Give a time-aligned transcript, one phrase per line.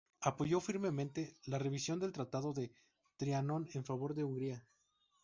[0.21, 2.71] Apoyó firmemente la revisión del Tratado de
[3.17, 4.65] Trianón en favor de Hungría.